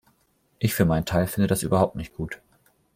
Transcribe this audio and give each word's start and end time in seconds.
Ich 0.57 0.73
für 0.73 0.83
meinen 0.85 1.05
Teil 1.05 1.27
finde 1.27 1.45
das 1.45 1.61
überhaupt 1.61 1.95
nicht 1.95 2.15
gut. 2.15 2.41